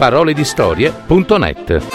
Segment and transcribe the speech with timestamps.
[0.00, 1.86] paroledistorie.net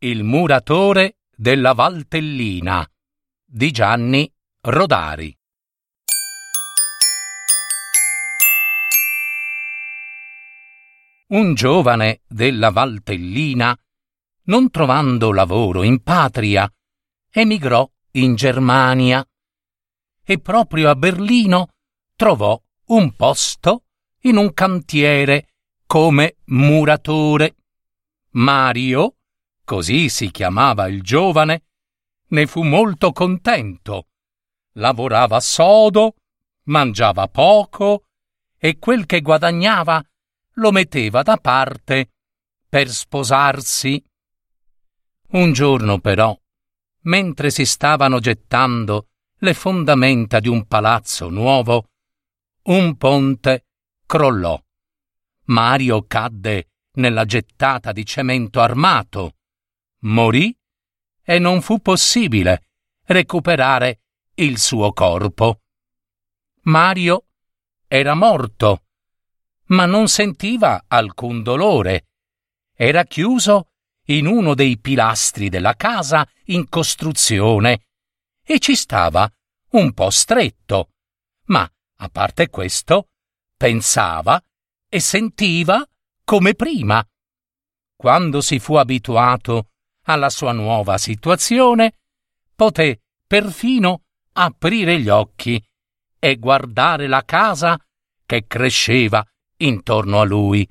[0.00, 2.86] Il muratore della Valtellina
[3.46, 4.30] di Gianni
[4.60, 5.34] Rodari.
[11.28, 13.74] Un giovane della Valtellina,
[14.44, 16.70] non trovando lavoro in patria,
[17.30, 19.26] emigrò in Germania
[20.22, 21.68] e proprio a Berlino
[22.16, 23.84] trovò un posto
[24.22, 25.48] in un cantiere
[25.86, 27.56] come muratore.
[28.30, 29.16] Mario,
[29.64, 31.64] così si chiamava il giovane,
[32.28, 34.06] ne fu molto contento.
[34.74, 36.14] Lavorava sodo,
[36.64, 38.04] mangiava poco
[38.56, 40.04] e quel che guadagnava
[40.54, 42.10] lo metteva da parte
[42.68, 44.02] per sposarsi.
[45.30, 46.38] Un giorno però,
[47.02, 51.88] mentre si stavano gettando le fondamenta di un palazzo nuovo,
[52.64, 53.64] un ponte
[54.10, 54.60] crollò.
[55.44, 59.36] Mario cadde nella gettata di cemento armato,
[60.00, 60.52] morì
[61.22, 62.70] e non fu possibile
[63.04, 64.00] recuperare
[64.34, 65.60] il suo corpo.
[66.62, 67.26] Mario
[67.86, 68.86] era morto,
[69.66, 72.08] ma non sentiva alcun dolore.
[72.74, 73.70] Era chiuso
[74.06, 77.86] in uno dei pilastri della casa in costruzione
[78.42, 79.32] e ci stava
[79.70, 80.94] un po' stretto,
[81.44, 81.62] ma
[81.98, 83.09] a parte questo,
[83.60, 84.42] pensava
[84.88, 85.86] e sentiva
[86.24, 87.06] come prima.
[87.94, 89.72] Quando si fu abituato
[90.04, 91.98] alla sua nuova situazione,
[92.54, 95.62] poté perfino aprire gli occhi
[96.18, 97.78] e guardare la casa
[98.24, 99.22] che cresceva
[99.58, 100.66] intorno a lui.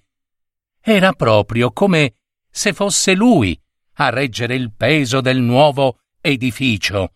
[0.82, 2.16] Era proprio come
[2.50, 3.56] se fosse lui
[3.98, 7.14] a reggere il peso del nuovo edificio.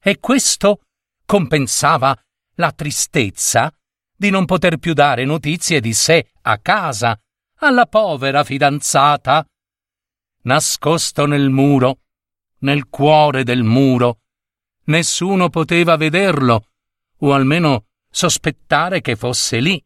[0.00, 0.82] E questo
[1.26, 2.16] compensava
[2.54, 3.74] la tristezza
[4.20, 7.18] di non poter più dare notizie di sé a casa
[7.60, 9.42] alla povera fidanzata.
[10.42, 12.00] Nascosto nel muro,
[12.58, 14.20] nel cuore del muro,
[14.84, 16.66] nessuno poteva vederlo,
[17.20, 19.82] o almeno sospettare che fosse lì.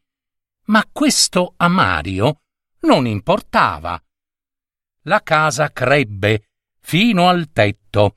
[0.65, 2.41] Ma questo a Mario
[2.81, 4.03] non importava.
[5.03, 6.49] La casa crebbe
[6.81, 8.17] fino al tetto.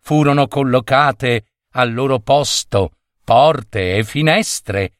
[0.00, 4.94] Furono collocate al loro posto porte e finestre.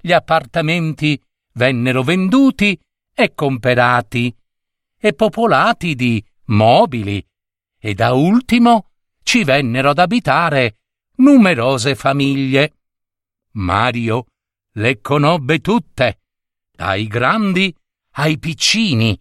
[0.00, 1.22] Gli appartamenti
[1.54, 2.78] vennero venduti
[3.14, 4.34] e comperati
[4.98, 7.24] e popolati di mobili
[7.78, 8.90] e da ultimo
[9.22, 10.76] ci vennero ad abitare
[11.16, 12.74] numerose famiglie.
[13.52, 14.26] Mario
[14.74, 16.20] le conobbe tutte,
[16.70, 17.74] dai grandi
[18.12, 19.20] ai piccini.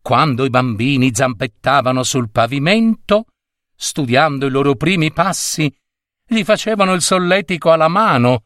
[0.00, 3.26] Quando i bambini zampettavano sul pavimento,
[3.74, 5.74] studiando i loro primi passi,
[6.26, 8.44] gli facevano il solletico alla mano.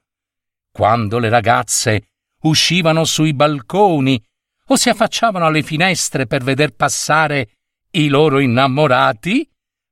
[0.74, 2.08] Quando le ragazze
[2.42, 4.20] uscivano sui balconi
[4.66, 7.58] o si affacciavano alle finestre per veder passare
[7.92, 9.48] i loro innamorati,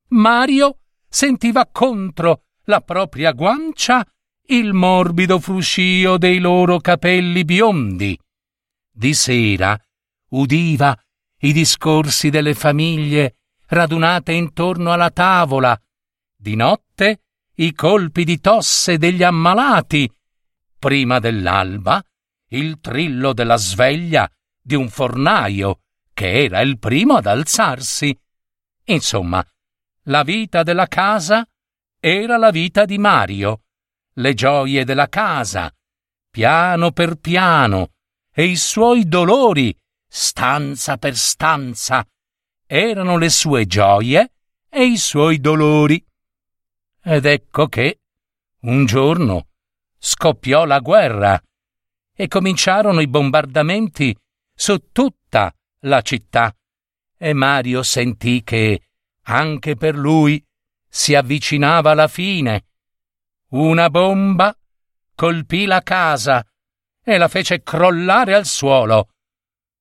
[0.08, 0.78] Mario
[1.08, 4.04] sentiva contro la propria guancia
[4.46, 8.18] il morbido fruscio dei loro capelli biondi.
[8.90, 9.80] Di sera
[10.30, 11.00] udiva
[11.42, 15.80] i discorsi delle famiglie radunate intorno alla tavola.
[16.36, 17.20] Di notte
[17.54, 20.12] i colpi di tosse degli ammalati.
[20.82, 22.04] Prima dell'alba,
[22.48, 24.28] il trillo della sveglia
[24.60, 25.82] di un fornaio,
[26.12, 28.20] che era il primo ad alzarsi.
[28.86, 29.46] Insomma,
[30.06, 31.48] la vita della casa
[32.00, 33.62] era la vita di Mario,
[34.14, 35.72] le gioie della casa,
[36.28, 37.92] piano per piano,
[38.34, 39.72] e i suoi dolori,
[40.08, 42.04] stanza per stanza,
[42.66, 44.32] erano le sue gioie
[44.68, 46.04] e i suoi dolori.
[47.04, 48.00] Ed ecco che,
[48.62, 49.46] un giorno,
[50.04, 51.40] scoppiò la guerra
[52.12, 54.16] e cominciarono i bombardamenti
[54.52, 56.52] su tutta la città
[57.16, 58.88] e Mario sentì che
[59.26, 60.44] anche per lui
[60.88, 62.64] si avvicinava la fine.
[63.50, 64.56] Una bomba
[65.14, 66.44] colpì la casa
[67.00, 69.10] e la fece crollare al suolo.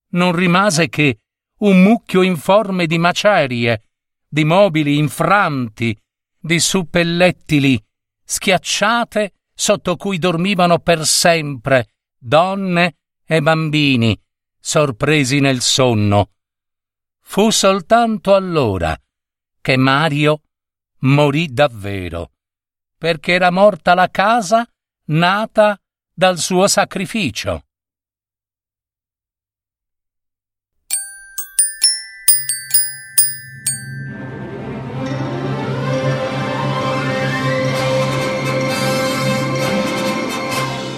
[0.09, 1.17] Non rimase che
[1.61, 3.89] un mucchio informe di macerie,
[4.27, 5.99] di mobili infranti,
[6.39, 7.83] di suppellettili
[8.23, 14.19] schiacciate sotto cui dormivano per sempre donne e bambini,
[14.59, 16.31] sorpresi nel sonno.
[17.19, 18.99] Fu soltanto allora
[19.61, 20.41] che Mario
[21.01, 22.31] morì davvero,
[22.97, 24.67] perché era morta la casa
[25.09, 25.79] nata
[26.11, 27.65] dal suo sacrificio.